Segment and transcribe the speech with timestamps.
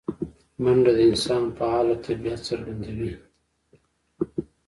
[0.61, 3.13] منډه د انسان فعاله طبیعت څرګندوي